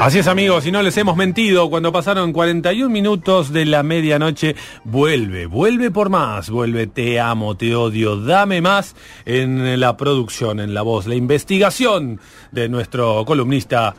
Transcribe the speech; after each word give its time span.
Así 0.00 0.20
es 0.20 0.28
amigos, 0.28 0.62
si 0.62 0.70
no 0.70 0.80
les 0.80 0.96
hemos 0.96 1.16
mentido, 1.16 1.68
cuando 1.70 1.92
pasaron 1.92 2.32
41 2.32 2.88
minutos 2.88 3.52
de 3.52 3.64
la 3.64 3.82
medianoche, 3.82 4.54
vuelve, 4.84 5.46
vuelve 5.46 5.90
por 5.90 6.08
más, 6.08 6.50
vuelve 6.50 6.86
Te 6.86 7.18
amo, 7.18 7.56
te 7.56 7.74
odio, 7.74 8.16
dame 8.16 8.60
más 8.60 8.94
en 9.24 9.80
la 9.80 9.96
producción, 9.96 10.60
en 10.60 10.72
la 10.72 10.82
voz, 10.82 11.08
la 11.08 11.16
investigación 11.16 12.20
de 12.52 12.68
nuestro 12.68 13.24
columnista 13.24 13.96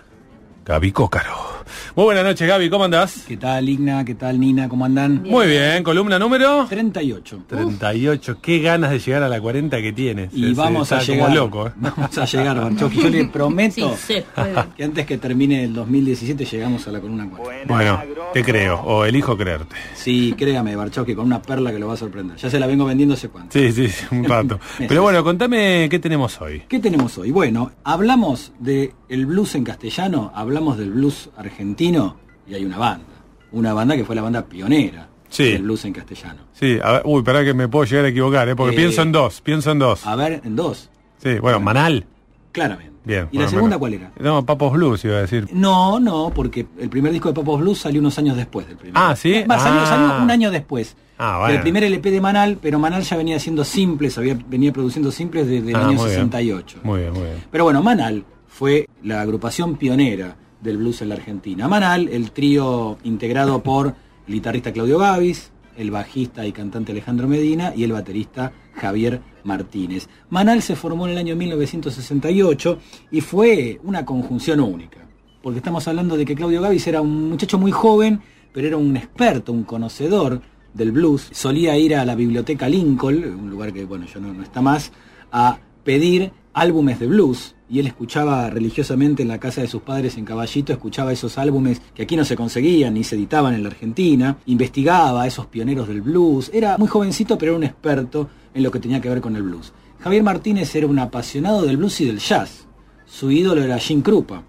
Gaby 0.64 0.94
Cócaro. 0.94 1.49
Muy 1.96 2.06
buenas 2.06 2.24
noches, 2.24 2.48
Gaby, 2.48 2.70
¿cómo 2.70 2.86
andás? 2.86 3.24
¿Qué 3.28 3.38
tal, 3.38 3.68
Igna? 3.68 4.04
¿Qué 4.06 4.16
tal, 4.16 4.40
Nina? 4.40 4.68
¿Cómo 4.70 4.86
andan? 4.86 5.24
Muy 5.24 5.48
bien, 5.48 5.84
columna 5.84 6.18
número 6.18 6.66
38. 6.68 7.44
38. 7.48 8.38
Qué 8.42 8.60
ganas 8.60 8.92
de 8.92 9.00
llegar 9.00 9.24
a 9.24 9.30
la 9.30 9.40
40 9.40 9.82
que 9.82 9.94
tienes. 9.94 10.34
Y 10.34 10.54
vamos 10.54 10.92
a 10.92 11.02
llegar. 11.02 11.34
loco, 11.34 11.68
¿eh? 11.68 11.72
Vamos 11.76 12.18
a 12.18 12.26
llegar, 12.26 12.60
Barchoki. 12.60 13.02
Yo 13.02 13.10
le 13.10 13.26
prometo 13.34 13.96
que 14.78 14.84
antes 14.84 15.06
que 15.06 15.18
termine 15.18 15.64
el 15.64 15.74
2017 15.74 16.46
llegamos 16.46 16.88
a 16.88 16.92
la 16.92 17.00
columna 17.00 17.30
4. 17.30 17.68
Bueno, 17.68 18.02
te 18.34 18.44
creo, 18.44 18.80
o 18.82 19.06
elijo 19.06 19.38
creerte. 19.38 19.76
Sí, 19.94 20.34
créame, 20.38 20.76
Barchoki, 20.76 21.14
con 21.14 21.26
una 21.26 21.42
perla 21.42 21.72
que 21.72 21.80
lo 21.80 21.88
va 21.88 21.94
a 21.94 21.98
sorprender. 21.98 22.38
Ya 22.38 22.50
se 22.50 22.60
la 22.60 22.68
vengo 22.68 22.86
vendiendo 22.86 23.16
hace 23.16 23.30
cuánto. 23.30 23.58
Sí, 23.58 23.72
sí, 23.72 23.88
un 24.12 24.24
rato. 24.24 24.60
Pero 24.88 25.02
bueno, 25.04 25.24
contame 25.24 25.88
qué 25.90 26.00
tenemos 26.00 26.42
hoy. 26.42 26.64
¿Qué 26.68 26.80
tenemos 26.80 27.18
hoy? 27.18 27.32
Bueno, 27.32 27.72
hablamos 27.84 28.54
de 28.60 28.94
el 29.08 29.26
blues 29.26 29.56
en 29.56 29.64
castellano, 29.64 30.32
hablamos 30.36 30.78
del 30.78 30.92
blues 30.92 31.30
argentino 31.36 31.59
y 31.60 32.54
hay 32.56 32.66
una 32.66 32.78
banda. 32.78 33.06
Una 33.52 33.74
banda 33.74 33.96
que 33.96 34.06
fue 34.06 34.16
la 34.16 34.22
banda 34.22 34.46
pionera 34.46 35.08
del 35.38 35.62
blues 35.64 35.86
en 35.86 35.94
castellano. 35.94 36.42
Sí, 36.54 36.78
a 36.84 36.92
ver, 36.94 37.02
uy, 37.06 37.22
para 37.24 37.44
que 37.44 37.54
me 37.54 37.68
puedo 37.68 37.86
llegar 37.86 38.06
a 38.06 38.10
equivocar, 38.10 38.48
¿eh? 38.50 38.56
porque 38.56 38.74
Eh, 38.76 38.78
pienso 38.78 39.02
en 39.02 39.12
dos, 39.12 39.42
pienso 39.42 39.72
en 39.72 39.80
dos. 39.80 40.06
A 40.06 40.16
ver, 40.16 40.42
en 40.44 40.56
dos, 40.56 40.90
Sí, 41.22 41.38
bueno, 41.40 41.60
Manal. 41.60 42.06
claramente. 42.52 42.90
Bien. 43.04 43.28
¿Y 43.32 43.38
bueno, 43.38 43.44
la 43.46 43.50
segunda 43.50 43.78
cuál 43.78 43.94
era? 43.96 44.12
No, 44.20 44.46
Papos 44.46 44.74
Blues 44.74 45.04
iba 45.06 45.18
a 45.18 45.22
decir. 45.22 45.48
No, 45.52 46.00
no, 46.00 46.32
porque 46.34 46.66
el 46.80 46.90
primer 46.90 47.12
disco 47.12 47.30
de 47.30 47.34
Papos 47.36 47.60
Blues 47.60 47.80
salió 47.80 48.00
unos 48.02 48.18
años 48.20 48.38
después 48.38 48.68
del 48.68 48.78
primero. 48.78 49.00
Ah, 49.04 49.16
¿sí? 49.16 49.44
Va, 49.50 49.58
salió, 49.60 49.82
Ah. 49.82 49.86
salió 49.86 50.24
un 50.24 50.32
año 50.32 50.52
después. 50.52 50.96
Ah, 51.18 51.40
bueno. 51.40 51.56
El 51.56 51.62
primer 51.62 51.84
LP 51.84 52.12
de 52.12 52.22
Manal, 52.22 52.58
pero 52.62 52.78
Manal 52.80 53.02
ya 53.04 53.18
venía 53.18 53.36
haciendo 53.38 53.64
simples, 53.66 54.18
había, 54.18 54.38
venía 54.48 54.72
produciendo 54.72 55.12
simples 55.12 55.48
desde 55.48 55.70
el 55.70 55.76
Ah, 55.76 55.80
año 55.88 55.94
muy 55.98 56.06
bien. 56.06 56.10
68. 56.10 56.80
Muy 56.84 57.00
bien, 57.02 57.14
muy 57.14 57.24
bien. 57.24 57.44
Pero 57.52 57.64
bueno, 57.66 57.82
Manal 57.84 58.24
fue 58.48 58.88
la 59.04 59.22
agrupación 59.22 59.76
pionera 59.76 60.36
del 60.62 60.78
blues 60.78 61.02
en 61.02 61.10
la 61.10 61.16
Argentina. 61.16 61.68
Manal, 61.68 62.10
el 62.10 62.32
trío 62.32 62.98
integrado 63.04 63.64
por 63.64 63.96
el 64.28 64.34
guitarrista 64.34 64.72
Claudio 64.72 65.00
Gavis, 65.00 65.52
el 65.78 65.92
bajista 65.92 66.46
y 66.46 66.52
cantante 66.52 66.92
Alejandro 66.92 67.28
Medina 67.28 67.74
y 67.76 67.84
el 67.84 67.94
baterista 67.94 68.52
Javier 68.74 69.22
Martínez. 69.44 70.10
Manal 70.30 70.62
se 70.62 70.76
formó 70.76 71.06
en 71.06 71.14
el 71.14 71.18
año 71.18 71.36
1968 71.36 72.80
y 73.12 73.22
fue 73.22 73.80
una 73.84 74.06
conjunción 74.06 74.60
única. 74.60 75.00
Porque 75.42 75.60
estamos 75.60 75.88
hablando 75.88 76.18
de 76.18 76.26
que 76.26 76.36
Claudio 76.36 76.62
Gavis 76.62 76.86
era 76.88 77.02
un 77.02 77.30
muchacho 77.30 77.58
muy 77.58 77.72
joven, 77.72 78.22
pero 78.52 78.68
era 78.68 78.78
un 78.78 78.98
experto, 78.98 79.54
un 79.54 79.64
conocedor 79.64 80.42
del 80.74 80.92
blues. 80.92 81.30
Solía 81.32 81.78
ir 81.78 81.96
a 81.96 82.04
la 82.04 82.16
biblioteca 82.16 82.68
Lincoln, 82.68 83.24
un 83.24 83.50
lugar 83.50 83.72
que 83.72 83.86
bueno, 83.86 84.06
ya 84.06 84.20
no, 84.20 84.34
no 84.34 84.44
está 84.44 84.62
más, 84.62 84.92
a 85.32 85.60
pedir 85.90 86.32
álbumes 86.54 87.00
de 87.00 87.08
blues. 87.08 87.56
Y 87.68 87.80
él 87.80 87.88
escuchaba 87.88 88.48
religiosamente 88.52 89.24
en 89.24 89.28
la 89.28 89.40
casa 89.40 89.62
de 89.62 89.68
sus 89.68 89.82
padres 89.82 90.20
en 90.20 90.26
Caballito, 90.26 90.72
escuchaba 90.72 91.12
esos 91.12 91.40
álbumes 91.40 91.82
que 91.96 92.04
aquí 92.04 92.16
no 92.16 92.24
se 92.24 92.36
conseguían 92.36 92.94
ni 92.94 93.04
se 93.04 93.16
editaban 93.16 93.56
en 93.56 93.64
la 93.64 93.70
Argentina, 93.70 94.38
investigaba 94.46 95.24
a 95.24 95.26
esos 95.26 95.48
pioneros 95.48 95.88
del 95.88 96.02
blues. 96.02 96.52
Era 96.54 96.78
muy 96.78 96.88
jovencito, 96.88 97.40
pero 97.40 97.54
era 97.54 97.58
un 97.58 97.64
experto 97.64 98.30
en 98.54 98.62
lo 98.62 98.70
que 98.70 98.80
tenía 98.80 99.02
que 99.02 99.10
ver 99.10 99.20
con 99.20 99.36
el 99.36 99.42
blues. 99.42 99.74
Javier 100.00 100.22
Martínez 100.22 100.76
era 100.76 100.86
un 100.86 101.00
apasionado 101.00 101.64
del 101.64 101.78
blues 101.78 102.02
y 102.02 102.06
del 102.06 102.20
jazz. 102.20 102.68
Su 103.08 103.32
ídolo 103.32 103.64
era 103.64 103.80
Jim 103.80 104.04
Krupa. 104.04 104.44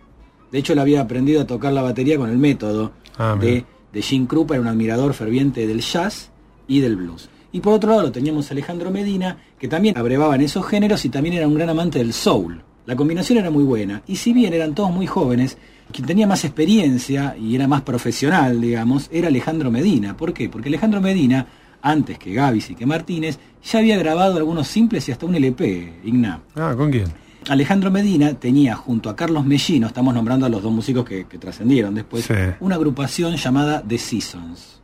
De 0.52 0.58
hecho, 0.58 0.74
él 0.74 0.78
había 0.78 1.00
aprendido 1.00 1.40
a 1.40 1.46
tocar 1.46 1.72
la 1.72 1.80
batería 1.80 2.18
con 2.18 2.28
el 2.28 2.36
método 2.36 2.92
Ah, 3.16 3.34
de, 3.40 3.64
de 3.94 4.02
Jim 4.02 4.26
Krupa, 4.26 4.54
era 4.54 4.60
un 4.60 4.68
admirador 4.68 5.14
ferviente 5.14 5.66
del 5.66 5.80
jazz 5.80 6.30
y 6.68 6.80
del 6.80 6.96
blues. 6.96 7.30
Y 7.52 7.60
por 7.60 7.72
otro 7.74 7.90
lado 7.90 8.02
lo 8.02 8.12
teníamos 8.12 8.48
a 8.50 8.54
Alejandro 8.54 8.90
Medina, 8.90 9.36
que 9.58 9.66
también 9.68 9.98
abrevaba 9.98 10.34
en 10.36 10.42
esos 10.42 10.66
géneros 10.66 11.04
y 11.04 11.08
también 11.08 11.34
era 11.36 11.48
un 11.48 11.54
gran 11.54 11.68
amante 11.68 11.98
del 11.98 12.12
soul. 12.12 12.62
La 12.86 12.96
combinación 12.96 13.38
era 13.38 13.50
muy 13.50 13.64
buena, 13.64 14.02
y 14.06 14.16
si 14.16 14.32
bien 14.32 14.52
eran 14.54 14.74
todos 14.74 14.90
muy 14.90 15.06
jóvenes, 15.06 15.58
quien 15.92 16.06
tenía 16.06 16.26
más 16.26 16.44
experiencia 16.44 17.36
y 17.38 17.54
era 17.54 17.66
más 17.68 17.82
profesional, 17.82 18.60
digamos, 18.60 19.08
era 19.12 19.28
Alejandro 19.28 19.70
Medina. 19.70 20.16
¿Por 20.16 20.32
qué? 20.32 20.48
Porque 20.48 20.68
Alejandro 20.68 21.00
Medina, 21.00 21.46
antes 21.82 22.18
que 22.18 22.32
Gavis 22.32 22.70
y 22.70 22.74
que 22.74 22.86
Martínez, 22.86 23.38
ya 23.64 23.78
había 23.80 23.98
grabado 23.98 24.36
algunos 24.36 24.66
simples 24.68 25.08
y 25.08 25.12
hasta 25.12 25.26
un 25.26 25.34
LP, 25.34 26.00
Igna. 26.04 26.40
Ah, 26.56 26.74
¿con 26.76 26.90
quién? 26.90 27.04
Alejandro 27.48 27.90
Medina 27.90 28.34
tenía 28.34 28.76
junto 28.76 29.08
a 29.10 29.16
Carlos 29.16 29.44
Mellino, 29.44 29.86
estamos 29.86 30.14
nombrando 30.14 30.46
a 30.46 30.48
los 30.48 30.62
dos 30.62 30.72
músicos 30.72 31.04
que, 31.04 31.26
que 31.26 31.38
trascendieron 31.38 31.94
después, 31.94 32.24
Sí. 32.24 32.34
una 32.60 32.76
agrupación 32.76 33.34
llamada 33.36 33.82
The 33.86 33.98
Seasons. 33.98 34.79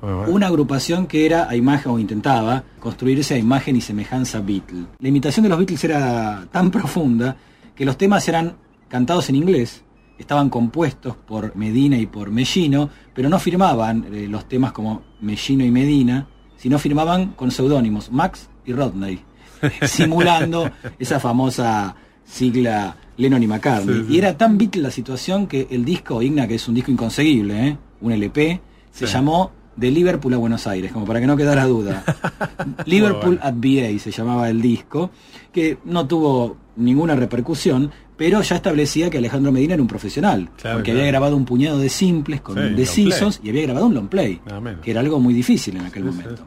Bueno. 0.00 0.24
Una 0.28 0.46
agrupación 0.46 1.06
que 1.06 1.26
era 1.26 1.48
a 1.48 1.56
imagen 1.56 1.92
o 1.92 1.98
intentaba 1.98 2.64
construirse 2.78 3.34
a 3.34 3.38
imagen 3.38 3.76
y 3.76 3.80
semejanza 3.80 4.40
Beatle. 4.40 4.86
La 4.98 5.08
imitación 5.08 5.42
de 5.44 5.48
los 5.50 5.58
Beatles 5.58 5.84
era 5.84 6.46
tan 6.50 6.70
profunda 6.70 7.36
que 7.74 7.84
los 7.84 7.96
temas 7.96 8.26
eran 8.28 8.56
cantados 8.88 9.28
en 9.28 9.36
inglés, 9.36 9.82
estaban 10.18 10.50
compuestos 10.50 11.16
por 11.16 11.56
Medina 11.56 11.96
y 11.96 12.06
por 12.06 12.30
Mellino, 12.30 12.90
pero 13.14 13.28
no 13.28 13.38
firmaban 13.38 14.06
eh, 14.12 14.26
los 14.28 14.48
temas 14.48 14.72
como 14.72 15.02
Mellino 15.20 15.64
y 15.64 15.70
Medina, 15.70 16.26
sino 16.56 16.78
firmaban 16.78 17.28
con 17.28 17.50
seudónimos 17.50 18.10
Max 18.12 18.50
y 18.66 18.72
Rodney, 18.72 19.22
simulando 19.86 20.70
esa 20.98 21.20
famosa 21.20 21.94
sigla 22.24 22.96
Lennon 23.16 23.42
y 23.42 23.46
McCartney. 23.46 24.00
Sí, 24.00 24.04
sí. 24.08 24.14
Y 24.14 24.18
era 24.18 24.36
tan 24.36 24.58
Beatle 24.58 24.82
la 24.82 24.90
situación 24.90 25.46
que 25.46 25.68
el 25.70 25.84
disco 25.84 26.20
Igna, 26.20 26.46
que 26.46 26.56
es 26.56 26.68
un 26.68 26.74
disco 26.74 26.90
inconseguible, 26.90 27.68
¿eh? 27.68 27.76
un 28.00 28.12
LP, 28.12 28.60
se 28.90 29.06
Sí. 29.06 29.12
llamó 29.12 29.52
De 29.76 29.90
Liverpool 29.90 30.34
a 30.34 30.36
Buenos 30.36 30.66
Aires, 30.66 30.92
como 30.92 31.06
para 31.06 31.20
que 31.20 31.26
no 31.26 31.36
quedara 31.36 31.64
duda. 31.66 32.04
Liverpool 32.86 33.38
bueno. 33.38 33.40
at 33.42 33.54
VA 33.54 33.98
se 33.98 34.10
llamaba 34.10 34.50
el 34.50 34.60
disco, 34.60 35.10
que 35.52 35.78
no 35.84 36.06
tuvo 36.06 36.56
ninguna 36.76 37.14
repercusión, 37.14 37.90
pero 38.16 38.42
ya 38.42 38.56
establecía 38.56 39.08
que 39.08 39.18
Alejandro 39.18 39.52
Medina 39.52 39.74
era 39.74 39.82
un 39.82 39.88
profesional, 39.88 40.50
Claro, 40.60 40.78
porque 40.78 40.90
claro. 40.90 41.00
había 41.00 41.10
grabado 41.12 41.36
un 41.36 41.44
puñado 41.44 41.78
de 41.78 41.88
simples 41.88 42.40
con 42.42 42.56
Sí. 42.76 42.84
Seasons 42.86 43.40
y 43.42 43.48
había 43.48 43.62
grabado 43.62 43.86
un 43.86 43.94
long 43.94 44.08
play, 44.08 44.40
Ah, 44.50 44.60
que 44.82 44.90
era 44.90 45.00
algo 45.00 45.18
muy 45.20 45.32
difícil 45.32 45.76
en 45.76 45.86
aquel 45.86 46.02
Sí, 46.02 46.08
momento. 46.10 46.44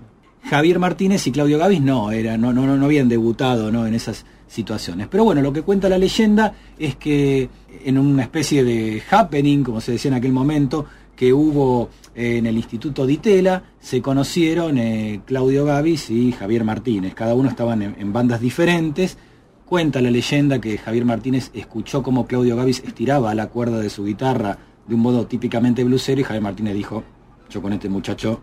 Javier 0.49 0.77
Martínez 0.77 1.25
y 1.25 1.31
Claudio 1.31 1.57
Gavis 1.57 1.81
no, 1.81 2.11
era, 2.11 2.37
no, 2.37 2.51
no, 2.53 2.67
no, 2.67 2.75
no 2.77 2.85
habían 2.85 3.07
debutado 3.09 3.71
¿no? 3.71 3.87
en 3.87 3.93
esas 3.95 4.25
situaciones. 4.47 5.07
Pero 5.09 5.23
bueno, 5.23 5.41
lo 5.41 5.53
que 5.53 5.61
cuenta 5.63 5.87
la 5.89 5.97
leyenda 5.97 6.53
es 6.77 6.95
que 6.97 7.49
en 7.85 7.97
una 7.97 8.23
especie 8.23 8.63
de 8.63 9.01
happening, 9.09 9.63
como 9.63 9.81
se 9.81 9.93
decía 9.93 10.09
en 10.11 10.15
aquel 10.17 10.33
momento, 10.33 10.85
que 11.23 11.31
hubo 11.31 11.89
eh, 12.15 12.39
en 12.39 12.47
el 12.47 12.57
Instituto 12.57 13.05
Ditela, 13.05 13.63
se 13.79 14.01
conocieron 14.01 14.77
eh, 14.77 15.21
Claudio 15.25 15.63
Gavis 15.63 16.09
y 16.09 16.33
Javier 16.33 16.65
Martínez. 16.65 17.13
Cada 17.15 17.33
uno 17.33 17.47
estaban 17.47 17.81
en, 17.81 18.11
bandas 18.11 18.41
diferentes. 18.41 19.17
Cuenta 19.63 20.01
la 20.01 20.11
leyenda 20.11 20.59
que 20.59 20.77
Javier 20.77 21.05
Martínez 21.05 21.49
escuchó 21.53 22.03
cómo 22.03 22.27
Claudio 22.27 22.57
Gavis 22.57 22.83
estiraba 22.85 23.33
la 23.35 23.47
cuerda 23.47 23.79
de 23.79 23.89
su 23.89 24.03
guitarra 24.03 24.57
de 24.85 24.95
un 24.95 24.99
modo 24.99 25.25
típicamente 25.25 25.85
blusero 25.85 26.19
y 26.19 26.25
Javier 26.25 26.43
Martínez 26.43 26.73
dijo, 26.73 27.05
yo 27.49 27.61
con 27.61 27.71
este 27.71 27.87
muchacho 27.87 28.41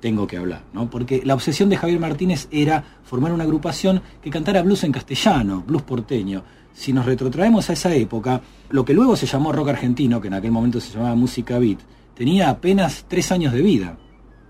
tengo 0.00 0.26
que 0.26 0.36
hablar, 0.36 0.64
¿no? 0.74 0.90
Porque 0.90 1.22
la 1.24 1.32
obsesión 1.32 1.70
de 1.70 1.78
Javier 1.78 1.98
Martínez 1.98 2.46
era 2.50 2.84
formar 3.04 3.32
una 3.32 3.44
agrupación 3.44 4.02
que 4.20 4.28
cantara 4.28 4.60
blues 4.60 4.84
en 4.84 4.92
castellano, 4.92 5.64
blues 5.66 5.80
porteño. 5.80 6.44
Si 6.74 6.92
nos 6.92 7.06
retrotraemos 7.06 7.70
a 7.70 7.72
esa 7.72 7.94
época, 7.94 8.42
lo 8.68 8.84
que 8.84 8.92
luego 8.92 9.16
se 9.16 9.24
llamó 9.24 9.50
rock 9.50 9.70
argentino, 9.70 10.20
que 10.20 10.28
en 10.28 10.34
aquel 10.34 10.52
momento 10.52 10.78
se 10.78 10.92
llamaba 10.92 11.14
música 11.14 11.58
beat, 11.58 11.78
tenía 12.14 12.50
apenas 12.50 13.04
tres 13.08 13.32
años 13.32 13.52
de 13.52 13.62
vida. 13.62 13.98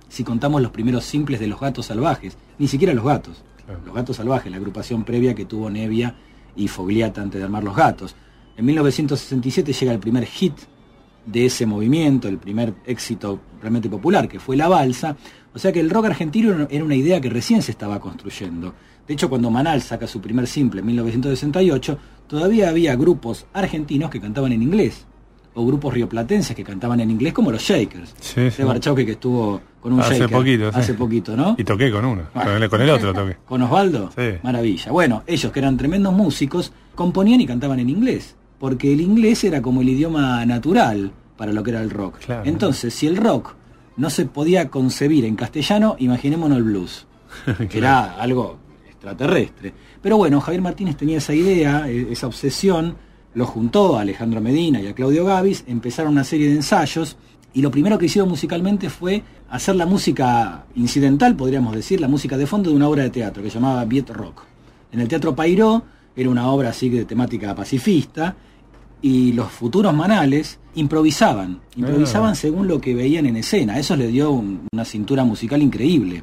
Si 0.08 0.24
contamos 0.24 0.60
los 0.60 0.70
primeros 0.70 1.04
simples 1.04 1.40
de 1.40 1.46
Los 1.46 1.60
Gatos 1.60 1.86
Salvajes, 1.86 2.36
ni 2.58 2.68
siquiera 2.68 2.94
Los 2.94 3.04
Gatos. 3.04 3.42
Claro. 3.64 3.80
Los 3.84 3.94
Gatos 3.94 4.16
Salvajes, 4.16 4.50
la 4.50 4.58
agrupación 4.58 5.04
previa 5.04 5.34
que 5.34 5.44
tuvo 5.44 5.70
Nevia 5.70 6.14
y 6.56 6.68
Fogliata 6.68 7.22
antes 7.22 7.40
de 7.40 7.44
armar 7.44 7.64
Los 7.64 7.76
Gatos. 7.76 8.14
En 8.56 8.66
1967 8.66 9.72
llega 9.72 9.92
el 9.92 9.98
primer 9.98 10.26
hit 10.26 10.54
de 11.24 11.46
ese 11.46 11.66
movimiento, 11.66 12.28
el 12.28 12.38
primer 12.38 12.74
éxito 12.84 13.40
realmente 13.60 13.88
popular, 13.88 14.28
que 14.28 14.40
fue 14.40 14.56
la 14.56 14.68
balsa. 14.68 15.16
O 15.54 15.58
sea 15.58 15.72
que 15.72 15.80
el 15.80 15.90
rock 15.90 16.06
argentino 16.06 16.66
era 16.68 16.84
una 16.84 16.94
idea 16.94 17.20
que 17.20 17.30
recién 17.30 17.62
se 17.62 17.70
estaba 17.70 18.00
construyendo. 18.00 18.74
De 19.06 19.14
hecho, 19.14 19.28
cuando 19.28 19.50
Manal 19.50 19.82
saca 19.82 20.06
su 20.06 20.20
primer 20.20 20.46
simple 20.46 20.80
en 20.80 20.86
1968, 20.86 21.98
todavía 22.26 22.68
había 22.68 22.96
grupos 22.96 23.46
argentinos 23.52 24.10
que 24.10 24.20
cantaban 24.20 24.52
en 24.52 24.62
inglés. 24.62 25.06
O 25.54 25.66
grupos 25.66 25.92
rioplatenses 25.94 26.56
que 26.56 26.64
cantaban 26.64 27.00
en 27.00 27.10
inglés 27.10 27.32
como 27.32 27.50
los 27.52 27.62
Shakers. 27.62 28.14
Sí, 28.20 28.50
sí. 28.50 28.58
De 28.58 28.64
Barchauque 28.64 29.04
que 29.04 29.12
estuvo 29.12 29.60
con 29.80 29.92
un 29.92 30.00
Hace 30.00 30.14
Shaker 30.18 30.30
poquito, 30.30 30.72
sí. 30.72 30.78
hace 30.78 30.94
poquito, 30.94 31.36
¿no? 31.36 31.54
Y 31.58 31.64
toqué 31.64 31.90
con 31.90 32.04
uno, 32.04 32.22
Bueno. 32.34 32.50
con, 32.52 32.62
el, 32.62 32.68
con 32.70 32.80
el 32.82 32.90
otro 32.90 33.12
toqué. 33.12 33.36
¿Con 33.46 33.62
Osvaldo? 33.62 34.10
Sí. 34.16 34.38
Maravilla. 34.42 34.92
Bueno, 34.92 35.22
ellos 35.26 35.52
que 35.52 35.58
eran 35.60 35.76
tremendos 35.76 36.12
músicos, 36.14 36.72
componían 36.94 37.40
y 37.40 37.46
cantaban 37.46 37.80
en 37.80 37.90
inglés, 37.90 38.34
porque 38.58 38.92
el 38.92 39.00
inglés 39.00 39.44
era 39.44 39.60
como 39.60 39.82
el 39.82 39.88
idioma 39.90 40.44
natural 40.46 41.12
para 41.36 41.52
lo 41.52 41.62
que 41.62 41.70
era 41.70 41.82
el 41.82 41.90
rock. 41.90 42.18
Claro. 42.24 42.42
Entonces, 42.46 42.94
si 42.94 43.06
el 43.06 43.16
rock 43.16 43.54
no 43.96 44.08
se 44.08 44.24
podía 44.26 44.68
concebir 44.68 45.24
en 45.26 45.36
castellano, 45.36 45.96
imaginémonos 45.98 46.56
el 46.58 46.64
blues. 46.64 47.06
que 47.68 47.78
Era 47.78 48.14
algo 48.14 48.58
extraterrestre. 48.88 49.72
Pero 50.00 50.16
bueno, 50.16 50.40
Javier 50.40 50.62
Martínez 50.62 50.96
tenía 50.96 51.18
esa 51.18 51.34
idea, 51.34 51.88
e- 51.88 52.12
esa 52.12 52.26
obsesión, 52.28 52.96
lo 53.34 53.46
juntó 53.46 53.96
a 53.96 54.02
Alejandro 54.02 54.40
Medina 54.40 54.80
y 54.80 54.86
a 54.86 54.94
Claudio 54.94 55.24
Gavis, 55.24 55.64
empezaron 55.66 56.12
una 56.12 56.24
serie 56.24 56.48
de 56.48 56.56
ensayos 56.56 57.16
y 57.54 57.62
lo 57.62 57.70
primero 57.70 57.98
que 57.98 58.06
hicieron 58.06 58.28
musicalmente 58.28 58.88
fue 58.90 59.22
hacer 59.50 59.76
la 59.76 59.86
música 59.86 60.64
incidental, 60.74 61.36
podríamos 61.36 61.74
decir, 61.74 62.00
la 62.00 62.08
música 62.08 62.36
de 62.38 62.46
fondo 62.46 62.70
de 62.70 62.76
una 62.76 62.88
obra 62.88 63.02
de 63.04 63.10
teatro 63.10 63.42
que 63.42 63.50
se 63.50 63.56
llamaba 63.56 63.84
Viet 63.84 64.08
Rock. 64.10 64.42
En 64.90 65.00
el 65.00 65.08
Teatro 65.08 65.34
Pairó 65.34 65.82
era 66.16 66.28
una 66.30 66.48
obra 66.48 66.70
así 66.70 66.88
de 66.88 67.04
temática 67.04 67.54
pacifista 67.54 68.36
y 69.00 69.32
los 69.32 69.50
futuros 69.50 69.94
manales 69.94 70.58
improvisaban, 70.74 71.60
improvisaban 71.76 72.32
Ah. 72.32 72.34
según 72.34 72.68
lo 72.68 72.80
que 72.80 72.94
veían 72.94 73.26
en 73.26 73.36
escena. 73.36 73.78
Eso 73.78 73.96
les 73.96 74.12
dio 74.12 74.30
un- 74.30 74.66
una 74.72 74.84
cintura 74.84 75.24
musical 75.24 75.60
increíble. 75.62 76.22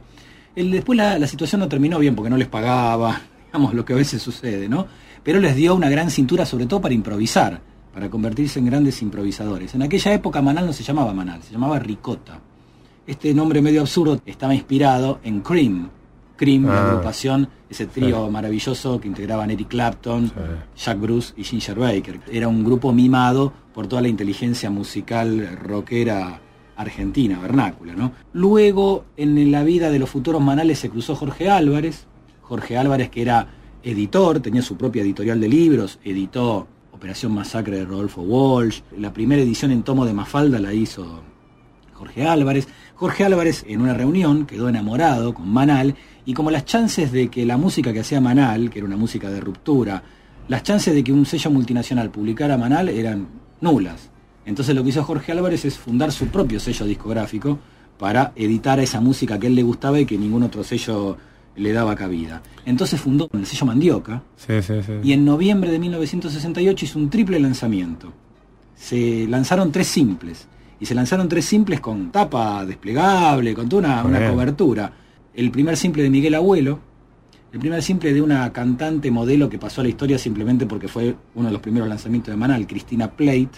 El- 0.55 0.71
después 0.71 0.97
la, 0.97 1.19
la 1.19 1.27
situación 1.27 1.59
no 1.61 1.67
terminó 1.67 1.99
bien 1.99 2.15
porque 2.15 2.29
no 2.29 2.37
les 2.37 2.47
pagaba, 2.47 3.21
digamos 3.51 3.73
lo 3.73 3.83
que 3.83 3.93
a 3.93 3.95
veces 3.97 4.21
sucede, 4.21 4.69
¿no? 4.69 4.85
Pero 5.23 5.39
les 5.39 5.55
dio 5.55 5.75
una 5.75 5.89
gran 5.89 6.09
cintura 6.11 6.45
sobre 6.45 6.65
todo 6.67 6.79
para 6.81 6.93
improvisar, 6.93 7.59
para 7.93 8.09
convertirse 8.09 8.59
en 8.59 8.65
grandes 8.67 9.01
improvisadores. 9.01 9.73
En 9.75 9.81
aquella 9.81 10.13
época 10.13 10.41
Manal 10.41 10.65
no 10.67 10.73
se 10.73 10.83
llamaba 10.83 11.13
Manal, 11.13 11.41
se 11.43 11.51
llamaba 11.51 11.79
Ricota. 11.79 12.39
Este 13.07 13.33
nombre 13.33 13.61
medio 13.61 13.81
absurdo 13.81 14.21
estaba 14.25 14.53
inspirado 14.53 15.19
en 15.23 15.41
Cream. 15.41 15.89
Cream, 16.37 16.67
la 16.67 16.73
Ah. 16.83 16.89
agrupación, 16.91 17.49
ese 17.69 17.87
trío 17.87 18.29
maravilloso 18.29 19.01
que 19.01 19.07
integraban 19.09 19.51
Eric 19.51 19.67
Clapton, 19.67 20.27
Sí. 20.27 20.33
Jack 20.85 20.99
Bruce 20.99 21.33
y 21.35 21.43
Ginger 21.43 21.77
Baker. 21.77 22.21
Era 22.31 22.47
un 22.47 22.63
grupo 22.63 22.93
mimado 22.93 23.51
por 23.73 23.87
toda 23.87 24.01
la 24.03 24.07
inteligencia 24.07 24.69
musical 24.69 25.57
rockera 25.61 26.39
argentina, 26.77 27.39
vernácula, 27.41 27.93
¿no? 27.93 28.13
Luego, 28.31 29.03
en 29.17 29.51
la 29.51 29.63
vida 29.63 29.89
de 29.91 29.99
los 29.99 30.09
futuros 30.09 30.41
manales 30.41 30.79
se 30.79 30.89
cruzó 30.89 31.13
Jorge 31.15 31.49
Álvarez. 31.49 32.05
Jorge 32.49 32.77
Álvarez, 32.77 33.11
que 33.11 33.21
era 33.21 33.47
editor, 33.83 34.39
tenía 34.39 34.63
su 34.63 34.75
propia 34.75 35.03
editorial 35.03 35.39
de 35.39 35.47
libros, 35.47 35.99
editó 36.03 36.67
Operación 36.91 37.31
Masacre 37.31 37.77
de 37.77 37.85
Rodolfo 37.85 38.23
Walsh. 38.23 38.81
La 38.97 39.13
primera 39.13 39.43
edición 39.43 39.69
en 39.69 39.83
tomo 39.83 40.03
de 40.03 40.13
Mafalda 40.13 40.57
la 40.57 40.73
hizo 40.73 41.21
Jorge 41.93 42.25
Álvarez. 42.25 42.67
Jorge 42.95 43.23
Álvarez 43.23 43.63
en 43.67 43.81
una 43.81 43.93
reunión 43.93 44.47
quedó 44.47 44.67
enamorado 44.67 45.35
con 45.35 45.47
Manal 45.47 45.93
y 46.25 46.33
como 46.33 46.49
las 46.49 46.65
chances 46.65 47.11
de 47.11 47.29
que 47.29 47.45
la 47.45 47.57
música 47.57 47.93
que 47.93 47.99
hacía 47.99 48.19
Manal, 48.19 48.71
que 48.71 48.79
era 48.79 48.87
una 48.87 48.97
música 48.97 49.29
de 49.29 49.41
ruptura, 49.41 50.01
las 50.47 50.63
chances 50.63 50.95
de 50.95 51.03
que 51.03 51.13
un 51.13 51.27
sello 51.27 51.51
multinacional 51.51 52.09
publicara 52.09 52.57
Manal 52.57 52.89
eran 52.89 53.27
nulas. 53.61 54.09
Entonces 54.47 54.75
lo 54.75 54.81
que 54.81 54.89
hizo 54.89 55.03
Jorge 55.03 55.33
Álvarez 55.33 55.65
es 55.65 55.77
fundar 55.77 56.11
su 56.11 56.29
propio 56.29 56.59
sello 56.59 56.87
discográfico 56.87 57.59
para 57.99 58.31
editar 58.35 58.79
esa 58.79 58.99
música 59.01 59.37
que 59.37 59.45
él 59.45 59.55
le 59.55 59.61
gustaba 59.61 59.99
y 59.99 60.07
que 60.07 60.17
ningún 60.17 60.41
otro 60.41 60.63
sello 60.63 61.15
le 61.59 61.73
daba 61.73 61.95
cabida. 61.95 62.41
Entonces 62.65 62.99
fundó 62.99 63.29
el 63.33 63.45
sello 63.45 63.65
Mandioca, 63.65 64.23
Sí, 64.35 64.61
sí, 64.61 64.75
sí. 64.85 64.93
y 65.03 65.13
en 65.13 65.25
noviembre 65.25 65.71
de 65.71 65.79
1968 65.79 66.85
hizo 66.85 66.99
un 66.99 67.09
triple 67.09 67.39
lanzamiento. 67.39 68.13
Se 68.75 69.27
lanzaron 69.27 69.71
tres 69.71 69.87
simples. 69.87 70.47
Y 70.79 70.85
se 70.85 70.95
lanzaron 70.95 71.27
tres 71.27 71.43
simples 71.43 71.81
con 71.81 72.09
tapa 72.11 72.65
desplegable, 72.65 73.53
con 73.53 73.67
toda 73.67 74.01
una, 74.01 74.03
una 74.19 74.31
cobertura. 74.31 74.93
El 75.33 75.51
primer 75.51 75.75
simple 75.75 76.03
de 76.03 76.09
Miguel 76.09 76.35
Abuelo, 76.35 76.79
el 77.51 77.59
primer 77.59 77.83
simple 77.83 78.13
de 78.13 78.21
una 78.21 78.51
cantante 78.53 79.11
modelo 79.11 79.49
que 79.49 79.59
pasó 79.59 79.81
a 79.81 79.83
la 79.83 79.89
historia 79.89 80.17
simplemente 80.17 80.65
porque 80.65 80.87
fue 80.87 81.15
uno 81.35 81.47
de 81.47 81.51
los 81.51 81.61
primeros 81.61 81.89
lanzamientos 81.89 82.31
de 82.31 82.37
Manal, 82.37 82.65
Cristina 82.65 83.11
Plate, 83.11 83.49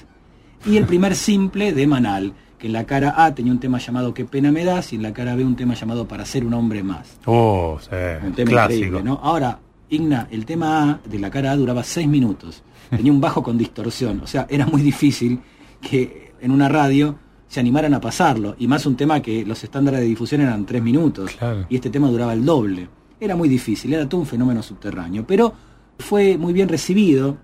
y 0.65 0.77
el 0.77 0.85
primer 0.85 1.15
simple 1.15 1.73
de 1.73 1.87
Manal, 1.87 2.33
que 2.57 2.67
en 2.67 2.73
la 2.73 2.85
cara 2.85 3.15
A 3.23 3.33
tenía 3.33 3.51
un 3.51 3.59
tema 3.59 3.79
llamado 3.79 4.13
Qué 4.13 4.25
pena 4.25 4.51
me 4.51 4.63
das 4.63 4.93
y 4.93 4.95
en 4.95 5.03
la 5.03 5.13
cara 5.13 5.35
B 5.35 5.43
un 5.43 5.55
tema 5.55 5.73
llamado 5.73 6.07
Para 6.07 6.25
ser 6.25 6.45
un 6.45 6.53
hombre 6.53 6.83
más. 6.83 7.17
Oh, 7.25 7.79
sí. 7.81 7.89
Un 8.25 8.33
tema 8.33 8.51
Clásico. 8.51 8.75
increíble, 8.75 9.03
¿no? 9.03 9.19
Ahora, 9.21 9.59
Igna, 9.89 10.27
el 10.31 10.45
tema 10.45 10.83
A 10.91 10.99
de 11.03 11.19
la 11.19 11.29
cara 11.29 11.51
A 11.51 11.55
duraba 11.57 11.83
seis 11.83 12.07
minutos. 12.07 12.63
Tenía 12.89 13.11
un 13.11 13.21
bajo 13.21 13.41
con 13.41 13.57
distorsión. 13.57 14.21
O 14.21 14.27
sea, 14.27 14.45
era 14.49 14.65
muy 14.65 14.81
difícil 14.81 15.39
que 15.81 16.33
en 16.39 16.51
una 16.51 16.69
radio 16.69 17.15
se 17.47 17.59
animaran 17.59 17.93
a 17.93 17.99
pasarlo. 17.99 18.55
Y 18.59 18.67
más 18.67 18.85
un 18.85 18.95
tema 18.95 19.21
que 19.21 19.45
los 19.45 19.63
estándares 19.63 19.99
de 19.99 20.05
difusión 20.05 20.41
eran 20.41 20.65
tres 20.65 20.81
minutos. 20.81 21.31
Claro. 21.31 21.65
Y 21.69 21.75
este 21.75 21.89
tema 21.89 22.09
duraba 22.09 22.33
el 22.33 22.45
doble. 22.45 22.87
Era 23.19 23.35
muy 23.35 23.49
difícil, 23.49 23.93
era 23.93 24.07
todo 24.07 24.21
un 24.21 24.27
fenómeno 24.27 24.61
subterráneo. 24.63 25.25
Pero 25.27 25.53
fue 25.99 26.37
muy 26.37 26.53
bien 26.53 26.69
recibido 26.69 27.37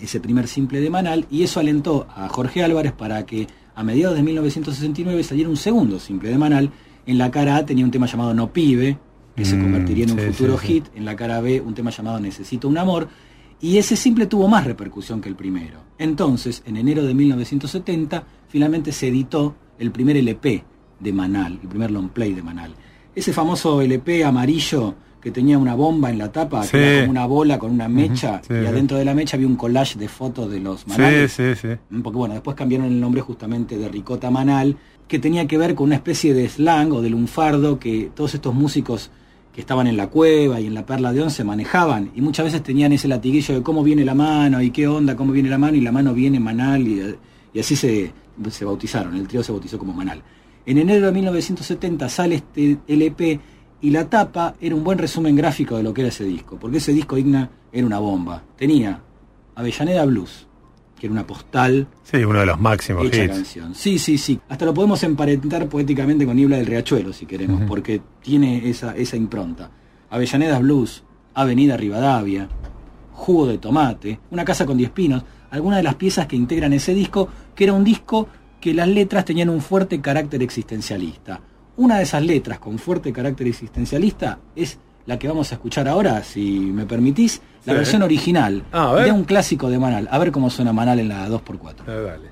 ese 0.00 0.20
primer 0.20 0.48
simple 0.48 0.80
de 0.80 0.90
Manal 0.90 1.26
y 1.30 1.42
eso 1.42 1.60
alentó 1.60 2.06
a 2.14 2.28
Jorge 2.28 2.62
Álvarez 2.62 2.92
para 2.92 3.24
que 3.26 3.46
a 3.74 3.82
mediados 3.82 4.16
de 4.16 4.22
1969 4.22 5.22
saliera 5.24 5.48
un 5.50 5.56
segundo 5.56 5.98
simple 6.00 6.28
de 6.30 6.38
Manal. 6.38 6.70
En 7.06 7.18
la 7.18 7.30
cara 7.30 7.56
A 7.56 7.66
tenía 7.66 7.84
un 7.84 7.90
tema 7.90 8.06
llamado 8.06 8.34
No 8.34 8.52
Pibe, 8.52 8.98
que 9.36 9.44
se 9.44 9.56
Mm, 9.56 9.62
convertiría 9.62 10.04
en 10.04 10.12
un 10.12 10.18
futuro 10.18 10.58
sí, 10.58 10.66
sí. 10.66 10.72
hit. 10.74 10.84
En 10.94 11.04
la 11.04 11.16
cara 11.16 11.40
B 11.40 11.60
un 11.60 11.74
tema 11.74 11.90
llamado 11.90 12.20
Necesito 12.20 12.68
un 12.68 12.78
amor. 12.78 13.08
Y 13.60 13.78
ese 13.78 13.94
simple 13.96 14.26
tuvo 14.26 14.48
más 14.48 14.64
repercusión 14.64 15.20
que 15.20 15.28
el 15.28 15.36
primero. 15.36 15.80
Entonces, 15.98 16.62
en 16.66 16.76
enero 16.76 17.04
de 17.04 17.14
1970, 17.14 18.24
finalmente 18.48 18.90
se 18.92 19.08
editó 19.08 19.54
el 19.78 19.92
primer 19.92 20.16
LP 20.16 20.64
de 20.98 21.12
Manal, 21.12 21.58
el 21.62 21.68
primer 21.68 21.90
long 21.92 22.08
play 22.08 22.32
de 22.32 22.42
Manal. 22.42 22.74
Ese 23.14 23.32
famoso 23.32 23.80
LP 23.80 24.24
amarillo 24.24 24.94
que 25.22 25.30
tenía 25.30 25.56
una 25.56 25.74
bomba 25.74 26.10
en 26.10 26.18
la 26.18 26.32
tapa, 26.32 26.64
Sí. 26.64 26.72
que 26.72 26.78
era 26.84 27.00
como 27.02 27.10
una 27.12 27.26
bola 27.26 27.58
con 27.58 27.70
una 27.70 27.88
mecha, 27.88 28.40
sí, 28.46 28.52
y 28.54 28.60
sí. 28.60 28.66
adentro 28.66 28.96
de 28.98 29.04
la 29.04 29.14
mecha 29.14 29.36
había 29.36 29.46
un 29.46 29.56
collage 29.56 29.98
de 29.98 30.08
fotos 30.08 30.50
de 30.50 30.58
los 30.60 30.80
Sí, 30.80 30.86
Manales. 30.90 31.32
sí, 31.32 31.54
sí. 31.54 31.68
Porque 32.02 32.16
bueno, 32.18 32.34
después 32.34 32.56
cambiaron 32.56 32.88
el 32.88 33.00
nombre 33.00 33.20
justamente 33.20 33.78
de 33.78 33.88
Ricota 33.88 34.30
Manal, 34.30 34.76
que 35.06 35.18
tenía 35.18 35.46
que 35.46 35.58
ver 35.58 35.74
con 35.74 35.86
una 35.86 35.94
especie 35.94 36.34
de 36.34 36.48
slang 36.48 36.90
o 36.92 37.00
de 37.02 37.10
lunfardo 37.10 37.78
que 37.78 38.10
todos 38.14 38.34
estos 38.34 38.52
músicos 38.54 39.10
que 39.54 39.60
estaban 39.60 39.86
en 39.86 39.96
la 39.98 40.08
cueva 40.08 40.58
y 40.60 40.66
en 40.66 40.72
la 40.74 40.86
perla 40.86 41.12
de 41.12 41.20
once 41.22 41.44
manejaban 41.44 42.10
y 42.14 42.22
muchas 42.22 42.46
veces 42.46 42.62
tenían 42.62 42.92
ese 42.92 43.06
latiguillo 43.06 43.54
de 43.54 43.62
cómo 43.62 43.84
viene 43.84 44.02
la 44.04 44.14
mano 44.14 44.62
y 44.62 44.70
qué 44.70 44.88
onda, 44.88 45.14
cómo 45.14 45.32
viene 45.32 45.50
la 45.50 45.58
mano 45.58 45.76
y 45.76 45.82
la 45.82 45.92
mano 45.92 46.14
viene 46.14 46.40
Manal 46.40 46.88
y, 46.88 47.14
y 47.52 47.60
así 47.60 47.76
se, 47.76 48.10
se 48.50 48.64
bautizaron, 48.64 49.14
el 49.14 49.28
trío 49.28 49.42
se 49.42 49.52
bautizó 49.52 49.78
como 49.78 49.92
Manal. 49.92 50.22
En 50.64 50.78
enero 50.78 51.04
de 51.06 51.12
1970 51.12 52.08
sale 52.08 52.36
este 52.36 52.78
LP 52.88 53.40
y 53.82 53.90
la 53.90 54.08
tapa 54.08 54.54
era 54.60 54.74
un 54.74 54.82
buen 54.84 54.96
resumen 54.98 55.36
gráfico 55.36 55.76
de 55.76 55.82
lo 55.82 55.92
que 55.92 56.00
era 56.02 56.08
ese 56.08 56.24
disco, 56.24 56.56
porque 56.58 56.78
ese 56.78 56.92
disco 56.92 57.18
Igna 57.18 57.50
era 57.72 57.86
una 57.86 57.98
bomba. 57.98 58.42
Tenía 58.56 59.00
Avellaneda 59.54 60.04
Blues, 60.06 60.46
que 60.98 61.06
era 61.06 61.12
una 61.12 61.26
postal 61.26 61.88
Sí, 62.04 62.18
uno 62.18 62.40
de 62.40 62.46
los 62.46 62.60
máximos 62.60 63.04
hecha 63.06 63.24
hits. 63.24 63.34
canción. 63.34 63.74
Sí, 63.74 63.98
sí, 63.98 64.16
sí. 64.18 64.38
Hasta 64.48 64.64
lo 64.64 64.72
podemos 64.72 65.02
emparentar 65.02 65.68
poéticamente 65.68 66.24
con 66.24 66.36
Niebla 66.36 66.56
del 66.58 66.66
Riachuelo, 66.66 67.12
si 67.12 67.26
queremos, 67.26 67.62
porque 67.68 68.00
tiene 68.22 68.68
esa, 68.68 68.96
esa 68.96 69.16
impronta. 69.16 69.70
Avellaneda 70.10 70.58
Blues, 70.60 71.02
Avenida 71.34 71.76
Rivadavia, 71.76 72.48
Jugo 73.12 73.46
de 73.46 73.58
Tomate, 73.58 74.20
Una 74.30 74.44
casa 74.44 74.64
con 74.66 74.76
diez 74.78 74.90
pinos, 74.90 75.24
algunas 75.50 75.78
de 75.78 75.82
las 75.82 75.96
piezas 75.96 76.26
que 76.26 76.36
integran 76.36 76.72
ese 76.72 76.94
disco, 76.94 77.28
que 77.54 77.64
era 77.64 77.72
un 77.72 77.84
disco 77.84 78.28
que 78.60 78.72
las 78.74 78.86
letras 78.88 79.24
tenían 79.24 79.48
un 79.50 79.60
fuerte 79.60 80.00
carácter 80.00 80.42
existencialista. 80.42 81.40
Una 81.76 81.96
de 81.98 82.02
esas 82.04 82.22
letras 82.22 82.58
con 82.58 82.78
fuerte 82.78 83.12
carácter 83.12 83.46
existencialista 83.46 84.38
es 84.54 84.78
la 85.06 85.18
que 85.18 85.26
vamos 85.28 85.50
a 85.52 85.54
escuchar 85.56 85.88
ahora, 85.88 86.22
si 86.22 86.60
me 86.60 86.84
permitís, 86.86 87.40
la 87.64 87.72
Sí. 87.72 87.76
versión 87.78 88.02
original 88.02 88.62
Ah, 88.72 88.90
a 88.90 88.92
ver. 88.94 89.04
de 89.06 89.12
un 89.12 89.24
clásico 89.24 89.68
de 89.70 89.78
Manal. 89.78 90.08
A 90.10 90.18
ver 90.18 90.30
cómo 90.32 90.50
suena 90.50 90.72
Manal 90.72 91.00
en 91.00 91.08
la 91.08 91.28
2x4. 91.28 91.84
Ah, 91.88 91.92
dale. 91.92 92.30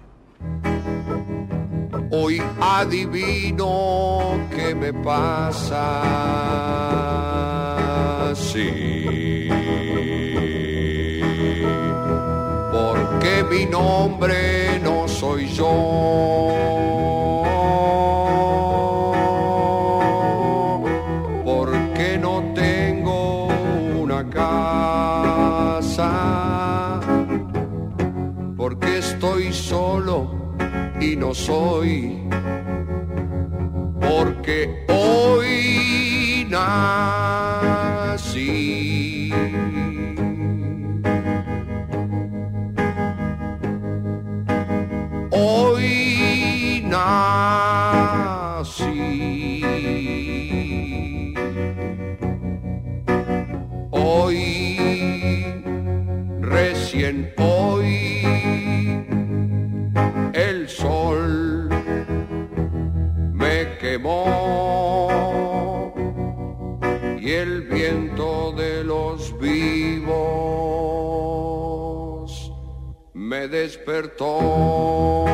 Hoy 2.13 2.41
adivino 2.61 4.21
qué 4.55 4.75
me 4.75 4.93
pasa. 4.93 5.81
Sí. 8.35 9.49
Porque 12.73 13.45
mi 13.51 13.67
nombre 13.67 14.79
no 14.83 15.07
soy 15.09 15.49
yo. 15.49 15.67
Soy 31.51 32.17
porque 34.01 34.85
hoy. 34.89 35.21
Me 73.41 73.49
despertó. 73.49 75.31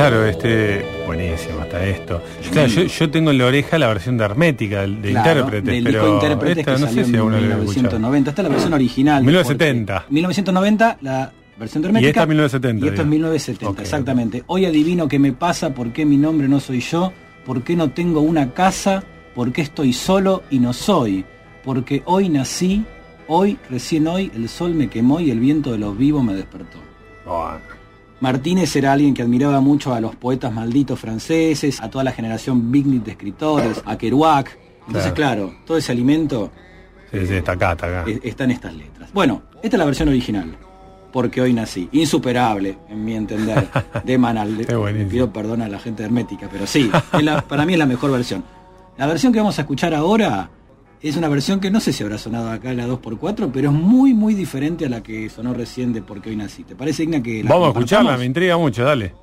Claro, 0.00 0.24
este. 0.24 0.82
Buenísimo, 1.06 1.60
hasta 1.60 1.84
esto. 1.84 2.22
Claro, 2.50 2.68
yo, 2.68 2.84
yo 2.84 3.10
tengo 3.10 3.32
en 3.32 3.38
la 3.38 3.44
oreja 3.44 3.78
la 3.78 3.88
versión 3.88 4.16
de 4.16 4.24
Hermética, 4.24 4.80
del 4.80 5.02
de 5.02 5.10
Claro, 5.10 5.40
intérprete, 5.40 5.70
del 5.70 5.84
pero 5.84 6.14
Intérpretes 6.14 6.58
esta 6.58 6.74
que 6.74 6.80
no 6.80 6.86
salió 6.86 7.04
sé 7.04 7.04
si 7.04 7.10
en 7.10 7.16
alguno 7.16 7.36
lo 7.36 7.42
ha 7.42 7.48
escuchado. 7.48 7.98
1990. 7.98 8.30
Esta 8.30 8.42
es 8.42 8.48
la 8.48 8.50
versión 8.50 8.72
original. 8.72 9.24
1970. 9.24 9.94
porque 9.94 10.14
1990, 10.14 10.98
la 11.02 11.32
versión 11.58 11.82
de 11.82 11.88
Hermética. 11.88 12.06
Y 12.06 12.08
esta 12.08 12.22
es 12.22 12.28
1970, 12.28 12.86
Y 12.86 12.88
esto 12.88 13.02
es 13.02 13.08
digo. 13.08 13.10
1970, 13.10 13.70
Ok, 13.70 13.80
exactamente. 13.80 14.44
Hoy 14.46 14.64
adivino 14.64 15.06
qué 15.06 15.18
me 15.18 15.32
pasa, 15.34 15.74
por 15.74 15.92
qué 15.92 16.06
mi 16.06 16.16
nombre 16.16 16.48
no 16.48 16.60
soy 16.60 16.80
yo, 16.80 17.12
por 17.44 17.62
qué 17.62 17.76
no 17.76 17.90
tengo 17.90 18.20
una 18.20 18.52
casa, 18.54 19.04
por 19.34 19.52
qué 19.52 19.60
estoy 19.60 19.92
solo 19.92 20.44
y 20.48 20.60
no 20.60 20.72
soy. 20.72 21.26
Porque 21.62 22.02
hoy 22.06 22.30
nací, 22.30 22.86
hoy, 23.26 23.58
recién 23.68 24.06
hoy, 24.06 24.32
el 24.34 24.48
sol 24.48 24.72
me 24.72 24.88
quemó 24.88 25.20
y 25.20 25.30
el 25.30 25.40
viento 25.40 25.72
de 25.72 25.78
los 25.78 25.98
vivos 25.98 26.24
me 26.24 26.32
despertó. 26.32 26.78
Bueno. 27.26 27.79
Martínez 28.20 28.74
era 28.76 28.92
alguien 28.92 29.14
que 29.14 29.22
admiraba 29.22 29.60
mucho 29.60 29.94
a 29.94 30.00
los 30.00 30.14
poetas 30.16 30.52
malditos 30.52 30.98
franceses, 31.00 31.80
a 31.80 31.88
toda 31.90 32.04
la 32.04 32.12
generación 32.12 32.70
Beatnik 32.70 33.04
de 33.04 33.10
escritores, 33.12 33.82
a 33.84 33.96
Kerouac. 33.96 34.58
Entonces, 34.86 35.12
claro, 35.12 35.54
todo 35.66 35.76
ese 35.78 35.92
alimento 35.92 36.50
Sí, 37.12 37.26
sí, 37.26 37.34
está 37.34 37.52
acá, 37.52 37.72
está 37.72 37.86
acá. 37.86 38.10
eh, 38.10 38.20
está 38.22 38.44
en 38.44 38.50
estas 38.52 38.74
letras. 38.74 39.10
Bueno, 39.12 39.42
esta 39.62 39.76
es 39.76 39.78
la 39.78 39.84
versión 39.84 40.08
original, 40.08 40.56
porque 41.12 41.40
hoy 41.40 41.52
nací. 41.52 41.88
Insuperable, 41.92 42.78
en 42.88 43.04
mi 43.04 43.14
entender, 43.14 43.66
de 44.04 44.18
Manal. 44.18 44.66
Buenísimo. 44.76 45.10
Pido 45.10 45.32
perdón 45.32 45.62
a 45.62 45.68
la 45.68 45.78
gente 45.78 46.04
hermética, 46.04 46.48
pero 46.50 46.66
sí, 46.66 46.90
la- 47.20 47.40
para 47.42 47.64
mí 47.66 47.72
es 47.72 47.78
la 47.78 47.86
mejor 47.86 48.10
versión. 48.12 48.44
La 48.96 49.06
versión 49.06 49.32
que 49.32 49.38
vamos 49.38 49.58
a 49.58 49.62
escuchar 49.62 49.94
ahora 49.94 50.50
es 51.08 51.16
una 51.16 51.28
versión 51.28 51.60
que 51.60 51.70
no 51.70 51.80
sé 51.80 51.92
si 51.92 52.02
habrá 52.02 52.18
sonado 52.18 52.50
acá 52.50 52.70
en 52.70 52.76
la 52.76 52.86
2x4, 52.86 53.50
pero 53.52 53.70
es 53.70 53.74
muy, 53.74 54.12
muy 54.12 54.34
diferente 54.34 54.84
a 54.84 54.88
la 54.88 55.02
que 55.02 55.28
sonó 55.30 55.54
recién 55.54 55.92
de 55.92 56.02
Porque 56.02 56.30
hoy 56.30 56.36
nací. 56.36 56.62
¿Te 56.64 56.76
parece, 56.76 57.04
Igna, 57.04 57.22
que 57.22 57.42
la 57.42 57.50
Vamos 57.50 57.68
a 57.68 57.70
escucharla, 57.70 58.16
me 58.18 58.26
intriga 58.26 58.56
mucho, 58.58 58.84
dale. 58.84 59.14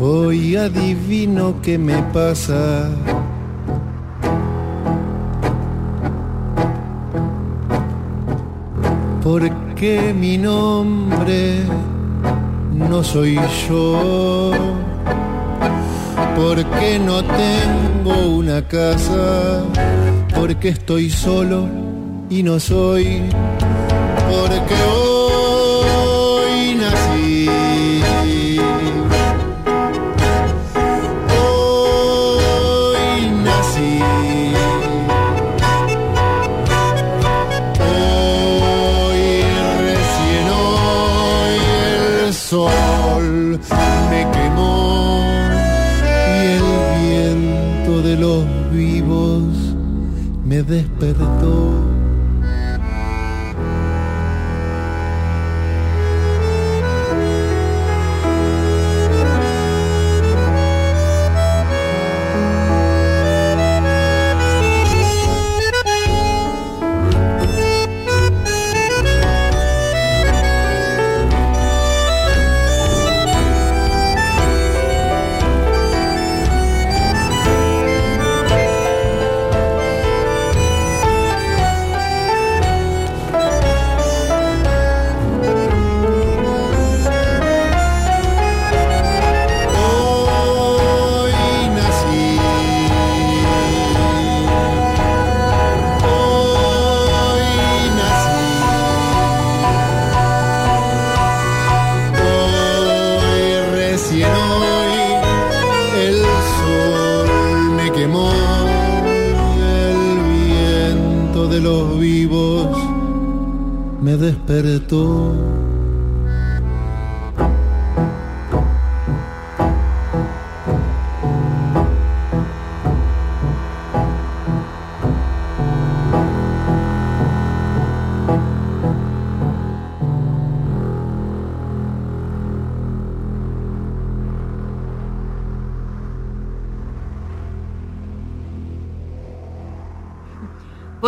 Hoy 0.00 0.56
adivino 0.56 1.60
qué 1.62 1.78
me 1.78 2.02
pasa. 2.12 2.90
Porque 9.22 10.14
mi 10.14 10.38
nombre 10.38 11.62
no 12.72 13.04
soy 13.04 13.38
yo. 13.68 14.52
Porque 16.36 16.98
no 16.98 17.22
tengo 17.22 18.36
una 18.36 18.66
casa. 18.66 19.62
Porque 20.34 20.70
estoy 20.70 21.10
solo 21.10 21.68
y 22.30 22.42
no 22.42 22.58
soy. 22.58 23.22
Porque 24.30 24.74
hoy 24.74 25.09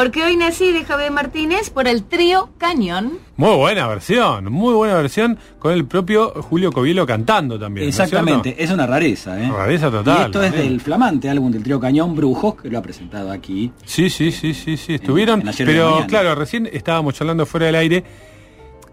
Porque 0.03 0.25
hoy 0.25 0.37
nací 0.37 0.73
de 0.73 0.85
Javier 0.85 1.13
Martínez 1.13 1.71
por 1.71 1.87
el 1.87 2.03
trío 2.03 2.51
Cañón. 2.59 3.21
Muy 3.37 3.55
buena 3.55 3.87
versión, 3.87 4.53
muy 4.53 4.75
buena 4.75 4.97
versión 4.97 5.39
con 5.61 5.73
el 5.73 5.85
propio 5.85 6.31
Julio 6.43 6.73
Covielo 6.73 7.07
cantando 7.07 7.57
también. 7.57 7.87
¿no 7.87 7.91
es 7.91 8.01
Exactamente, 8.01 8.57
es 8.59 8.73
una 8.73 8.85
rareza, 8.85 9.41
¿eh? 9.41 9.49
Rareza 9.49 9.93
total, 9.93 10.23
Y 10.23 10.25
esto 10.25 10.43
es 10.43 10.53
del 10.55 10.81
flamante 10.81 11.31
álbum 11.31 11.53
del 11.53 11.63
trío 11.63 11.79
Cañón 11.79 12.17
Brujos, 12.17 12.57
que 12.61 12.69
lo 12.69 12.79
ha 12.79 12.83
presentado 12.83 13.31
aquí. 13.31 13.71
Sí, 13.85 14.11
sí, 14.11 14.33
sí, 14.33 14.55
sí, 14.55 14.77
sí, 14.77 14.95
estuvieron. 14.95 15.47
en 15.47 15.55
pero 15.65 16.05
claro, 16.09 16.35
recién 16.35 16.69
estábamos 16.73 17.15
charlando 17.15 17.47
fuera 17.47 17.67
del 17.67 17.77
aire 17.77 18.03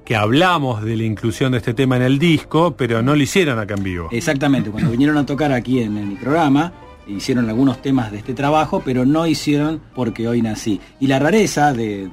que 0.06 0.16
hablamos 0.16 0.84
de 0.84 0.96
la 0.96 1.06
inclusión 1.06 1.54
de 1.54 1.58
este 1.58 1.74
tema 1.74 1.96
en 1.96 2.04
el 2.04 2.20
disco, 2.20 2.76
pero 2.78 3.02
no 3.02 3.16
lo 3.16 3.24
hicieron 3.24 3.58
acá 3.58 3.74
en 3.74 3.82
vivo. 3.82 4.10
Exactamente, 4.12 4.70
cuando 4.70 4.92
vinieron 4.92 5.18
a 5.18 5.26
tocar 5.26 5.54
aquí 5.54 5.82
en, 5.82 5.98
en 5.98 6.12
el 6.12 6.18
programa, 6.20 6.72
hicieron 7.10 7.50
algunos 7.50 7.82
temas 7.82 8.12
de 8.12 8.18
este 8.20 8.34
trabajo, 8.34 8.82
pero 8.84 9.06
no 9.06 9.26
hicieron 9.28 9.82
porque 9.96 10.28
hoy 10.28 10.42
nací. 10.42 10.80
Y 11.00 11.08
la 11.08 11.20
rareza 11.20 11.74
de, 11.74 12.10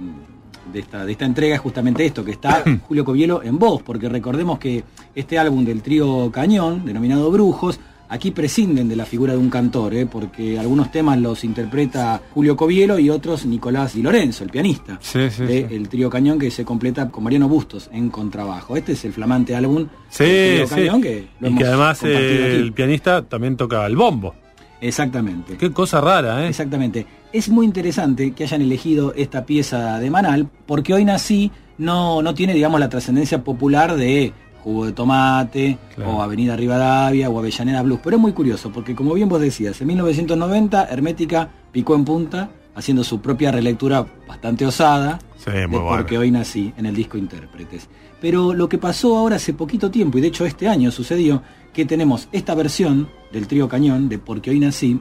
de 0.73 0.79
esta, 0.81 1.05
de 1.05 1.12
esta 1.12 1.25
entrega 1.25 1.55
es 1.55 1.61
justamente 1.61 2.05
esto, 2.05 2.25
que 2.25 2.33
está 2.33 2.62
Julio 2.88 3.05
Covielo 3.05 3.43
en 3.43 3.59
voz, 3.59 3.83
porque 3.83 4.09
recordemos 4.09 4.59
que 4.59 4.85
este 5.15 5.38
álbum 5.38 5.65
del 5.65 5.83
trío 5.83 6.31
Cañón, 6.33 6.85
denominado 6.85 7.31
Brujos, 7.31 7.79
aquí 8.09 8.31
prescinden 8.31 8.88
de 8.88 8.95
la 8.95 9.05
figura 9.05 9.33
de 9.33 9.38
un 9.41 9.50
cantor, 9.50 9.93
¿eh? 9.95 10.07
porque 10.07 10.59
algunos 10.61 10.93
temas 10.93 11.19
los 11.19 11.43
interpreta 11.43 12.23
Julio 12.35 12.57
Covielo 12.57 13.00
y 13.00 13.11
otros 13.11 13.45
Nicolás 13.47 13.95
Di 13.95 14.03
Lorenzo, 14.03 14.45
el 14.45 14.50
pianista 14.50 14.97
Sí, 15.00 15.29
sí, 15.29 15.43
de 15.43 15.67
sí. 15.69 15.75
El 15.75 15.88
Trío 15.88 16.09
Cañón, 16.09 16.38
que 16.38 16.50
se 16.53 16.65
completa 16.65 17.09
con 17.09 17.25
Mariano 17.25 17.49
Bustos 17.49 17.91
en 17.93 18.09
contrabajo. 18.11 18.76
Este 18.76 18.93
es 18.93 19.05
el 19.05 19.12
flamante 19.12 19.57
álbum 19.57 19.88
Sí, 20.09 20.23
del 20.25 20.69
Trío 20.69 20.69
sí. 20.69 20.75
Cañón, 20.75 21.03
que 21.03 21.29
lo 21.41 21.49
y 21.49 21.50
hemos 21.50 21.62
que 21.62 21.67
además 21.69 22.03
eh, 22.05 22.57
el 22.57 22.73
pianista 22.73 23.23
también 23.23 23.57
toca 23.57 23.85
el 23.87 23.97
bombo. 23.97 24.35
Exactamente. 24.80 25.56
Qué 25.56 25.73
cosa 25.73 26.00
rara, 26.00 26.45
¿eh? 26.45 26.49
Exactamente. 26.49 27.06
Es 27.33 27.49
muy 27.49 27.66
interesante 27.66 28.33
que 28.33 28.45
hayan 28.45 28.62
elegido 28.62 29.12
esta 29.14 29.45
pieza 29.47 29.99
de 29.99 30.11
Manal, 30.11 30.49
porque 30.66 30.95
hoy 30.95 31.04
nací 31.04 31.50
no, 31.78 32.23
no 32.23 32.35
tiene, 32.35 32.54
digamos, 32.54 32.80
la 32.80 32.88
trascendencia 32.88 33.42
popular 33.42 33.97
de 33.97 34.33
Jugo 34.62 34.87
de 34.87 34.92
Tomate, 34.92 35.78
Claro. 35.95 36.12
o 36.16 36.23
Avenida 36.23 36.56
Rivadavia, 36.56 37.30
o 37.30 37.38
Avellaneda 37.38 37.83
Blues. 37.83 38.00
Pero 38.02 38.16
es 38.16 38.23
muy 38.23 38.33
curioso, 38.33 38.71
porque 38.73 38.95
como 38.95 39.14
bien 39.14 39.28
vos 39.28 39.40
decías, 39.40 39.80
en 39.80 39.87
1990 39.88 40.85
Hermética 40.90 41.49
picó 41.73 41.95
en 41.95 42.04
punta, 42.04 42.50
haciendo 42.75 43.04
su 43.04 43.21
propia 43.21 43.50
relectura 43.52 44.06
bastante 44.28 44.66
osada, 44.66 45.18
Sí, 45.38 45.50
de 45.52 45.66
muy 45.68 45.78
bueno. 45.78 45.97
Porque 45.99 46.18
hoy 46.18 46.30
nací 46.33 46.73
en 46.76 46.87
el 46.87 46.95
disco 46.97 47.16
Intérpretes. 47.16 47.88
Pero 48.20 48.54
lo 48.54 48.68
que 48.68 48.78
pasó 48.78 49.16
ahora 49.16 49.37
hace 49.37 49.52
poquito 49.52 49.90
tiempo, 49.90 50.18
y 50.18 50.20
de 50.20 50.28
hecho 50.28 50.46
este 50.46 50.68
año 50.68 50.90
sucedió, 50.90 51.42
que 51.73 51.85
tenemos 51.85 52.28
esta 52.32 52.54
versión 52.54 53.08
del 53.32 53.46
trío 53.46 53.68
Cañón 53.68 54.08
de 54.08 54.18
Porque 54.18 54.50
hoy 54.50 54.61
nací, 54.61 54.99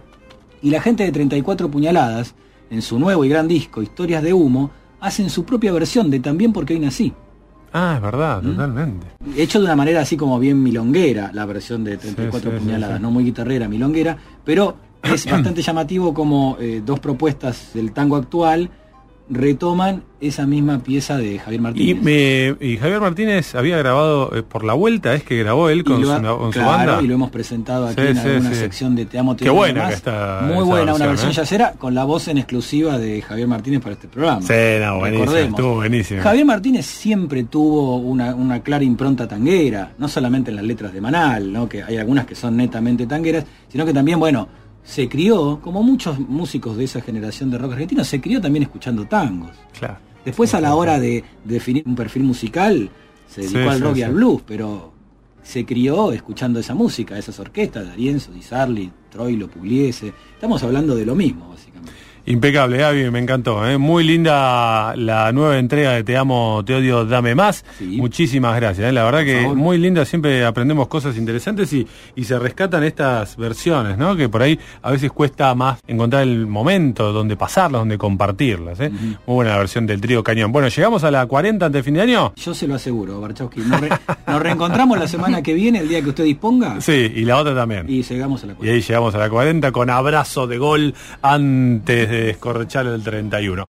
y 0.61 0.69
la 0.69 0.81
gente 0.81 1.03
de 1.03 1.11
34 1.11 1.69
puñaladas, 1.71 2.35
en 2.69 2.81
su 2.81 2.99
nuevo 2.99 3.23
y 3.23 3.29
gran 3.29 3.47
disco 3.47 3.81
Historias 3.81 4.23
de 4.23 4.33
Humo, 4.33 4.71
hacen 4.99 5.29
su 5.29 5.45
propia 5.45 5.71
versión 5.71 6.09
de 6.11 6.19
También 6.19 6.51
Porque 6.51 6.73
hoy 6.73 6.79
nací. 6.79 7.13
Ah, 7.71 7.93
es 7.97 8.01
verdad, 8.01 8.41
¿Mm? 8.41 8.51
totalmente. 8.51 9.07
Hecho 9.35 9.59
de 9.59 9.65
una 9.65 9.75
manera 9.75 10.01
así 10.01 10.15
como 10.17 10.39
bien 10.39 10.61
milonguera, 10.63 11.31
la 11.33 11.45
versión 11.45 11.83
de 11.83 11.97
34 11.97 12.51
Sí, 12.51 12.57
sí, 12.57 12.63
puñaladas, 12.63 12.97
sí. 12.97 13.03
no 13.03 13.11
muy 13.11 13.23
guitarrera, 13.25 13.67
milonguera, 13.67 14.17
pero 14.43 14.75
es 15.03 15.25
bastante 15.31 15.61
llamativo 15.61 16.13
como 16.13 16.57
eh, 16.59 16.81
dos 16.85 16.99
propuestas 16.99 17.71
del 17.73 17.91
tango 17.91 18.15
actual 18.15 18.69
retoman 19.27 20.03
esa 20.21 20.45
misma 20.45 20.79
pieza 20.79 21.17
de 21.17 21.37
Javier 21.39 21.59
Y, 21.59 21.63
Martínez. 21.63 22.03
me- 22.03 22.55
y 22.65 22.77
Javier 22.77 23.01
Martínez 23.01 23.53
había 23.55 23.77
grabado 23.77 24.35
eh, 24.35 24.43
por 24.43 24.63
la 24.63 24.73
vuelta, 24.73 25.13
es 25.13 25.23
que 25.23 25.37
grabó 25.39 25.69
él 25.69 25.83
con, 25.83 25.99
Y 25.99 26.03
lo 26.03 26.15
su, 26.15 26.21
con 26.37 26.53
su 26.53 26.59
banda. 26.59 27.01
y 27.01 27.07
lo 27.07 27.15
hemos 27.15 27.31
presentado 27.31 27.87
aquí 27.87 28.01
Sí, 28.01 28.07
en 28.07 28.15
sí, 28.17 28.27
alguna 28.29 28.49
sí. 28.51 28.55
sección 28.55 28.95
de 28.95 29.05
Te 29.05 29.17
Amo, 29.19 29.35
Te 29.35 29.43
Qué 29.45 29.49
buena 29.49 29.87
que 29.89 29.93
está 29.95 30.41
Muy 30.43 30.63
buena, 30.63 30.93
una 30.93 31.07
versión, 31.07 31.31
¿eh? 31.31 31.33
yacera 31.33 31.73
con 31.73 31.93
la 31.95 32.05
voz 32.05 32.27
en 32.27 32.37
exclusiva 32.37 32.97
de 32.97 33.21
Javier 33.21 33.47
Martínez 33.47 33.81
para 33.81 33.93
este 33.93 34.07
programa. 34.07 34.41
Sí, 34.41 34.53
no, 34.79 34.99
buenísimo, 34.99 35.35
estuvo 35.37 35.75
buenísimo. 35.75 36.21
Javier 36.21 36.45
Martínez 36.45 36.85
siempre 36.85 37.43
tuvo 37.45 37.97
una, 37.97 38.33
una 38.35 38.59
clara 38.61 38.83
impronta 38.83 39.27
tanguera, 39.27 39.91
no 39.97 40.07
solamente 40.07 40.49
en 40.51 40.55
las 40.57 40.65
letras 40.65 40.93
de 40.93 41.01
Manal, 41.01 41.51
¿no? 41.51 41.67
que 41.67 41.83
hay 41.83 41.97
algunas 41.97 42.25
que 42.25 42.35
son 42.35 42.55
netamente 42.57 43.05
tangueras, 43.07 43.45
sino 43.69 43.85
que 43.85 43.93
también, 43.93 44.19
bueno, 44.19 44.47
se 44.85 45.09
crió, 45.09 45.59
como 45.61 45.83
muchos 45.83 46.19
músicos 46.19 46.77
de 46.77 46.85
esa 46.85 47.01
generación 47.01 47.49
de 47.49 47.57
rock 47.57 47.73
argentino, 47.73 48.03
se 48.03 48.21
crió 48.21 48.39
también 48.39 48.63
escuchando 48.63 49.05
tangos. 49.05 49.51
Claro. 49.77 49.97
Después 50.23 50.53
a 50.53 50.61
la 50.61 50.75
hora 50.75 50.99
de 50.99 51.23
definir 51.43 51.83
un 51.85 51.95
perfil 51.95 52.23
musical, 52.23 52.89
se 53.27 53.41
dedicó 53.41 53.59
Sí, 53.59 53.67
al 53.67 53.77
sí, 53.77 53.83
rock 53.83 53.97
y 53.97 54.01
al 54.03 54.13
blues, 54.13 54.41
pero 54.45 54.93
se 55.41 55.65
crió 55.65 56.11
escuchando 56.11 56.59
esa 56.59 56.75
música, 56.75 57.17
esas 57.17 57.39
orquestas 57.39 57.85
de 57.85 57.91
Arienzo, 57.93 58.31
Di 58.31 58.41
Sarli, 58.41 58.91
Troilo, 59.09 59.47
Pugliese. 59.47 60.13
Estamos 60.33 60.61
hablando 60.63 60.95
de 60.95 61.05
lo 61.05 61.15
mismo, 61.15 61.49
básicamente. 61.49 61.74
Impecable, 62.27 62.77
Gaby, 62.77 63.11
me 63.11 63.19
encantó. 63.19 63.67
¿eh? 63.67 63.77
Muy 63.77 64.03
linda 64.03 64.95
la 64.95 65.31
nueva 65.31 65.59
entrega 65.59 65.91
de 65.91 66.03
Te 66.03 66.17
Amo, 66.17 66.63
Te 66.65 66.73
Odio, 66.75 67.05
Dame 67.05 67.35
Más. 67.35 67.63
Sí. 67.77 67.97
Muchísimas 67.97 68.55
gracias. 68.55 68.89
¿eh? 68.89 68.91
La 68.91 69.03
verdad 69.03 69.23
que 69.23 69.47
muy 69.47 69.77
linda, 69.77 70.05
siempre 70.05 70.43
aprendemos 70.43 70.87
cosas 70.87 71.17
interesantes 71.17 71.71
y, 71.73 71.87
y 72.15 72.23
se 72.23 72.39
rescatan 72.39 72.83
estas 72.83 73.37
versiones, 73.37 73.97
¿no? 73.97 74.15
Que 74.15 74.27
por 74.27 74.41
ahí 74.41 74.59
a 74.81 74.89
veces 74.91 75.11
cuesta 75.11 75.53
más 75.53 75.79
encontrar 75.87 76.23
el 76.23 76.47
momento 76.47 77.13
donde 77.13 77.35
pasarlas, 77.37 77.81
donde 77.81 77.97
compartirlas. 77.99 78.79
¿eh? 78.79 78.89
Muy 78.89 79.35
buena 79.35 79.51
la 79.51 79.57
versión 79.59 79.85
del 79.85 80.01
trío 80.01 80.23
Cañón. 80.23 80.51
Bueno, 80.51 80.67
llegamos 80.67 81.03
a 81.03 81.11
la 81.11 81.25
40 81.27 81.67
antes 81.67 81.79
de 81.79 81.83
fin 81.83 81.93
de 81.93 82.01
año. 82.01 82.33
Yo 82.37 82.53
se 82.55 82.67
lo 82.67 82.73
aseguro, 82.75 83.21
Barchowski. 83.21 83.59
Nos, 83.61 83.81
re- 83.81 83.89
nos 84.27 84.41
reencontramos 84.41 84.97
la 84.97 85.07
semana 85.07 85.43
que 85.43 85.53
viene, 85.53 85.79
el 85.79 85.87
día 85.89 86.01
que 86.01 86.09
usted 86.09 86.23
disponga, 86.23 86.81
Sí, 86.81 87.11
y 87.15 87.23
la 87.25 87.37
otra 87.37 87.53
también. 87.53 87.85
y 87.87 88.01
llegamos 88.01 88.43
a 88.43 88.47
la 88.47 88.53
Y 88.53 88.55
cuenta. 88.55 88.73
ahí 88.73 88.81
llegamos 88.81 89.13
a 89.13 89.17
la 89.19 89.29
40 89.29 89.71
con 89.71 89.89
abrazo 89.91 90.47
de 90.47 90.57
gol 90.57 90.93
antes 91.21 92.09
de 92.09 92.14
descorrechar 92.17 92.87
el 92.87 93.03
31. 93.03 93.63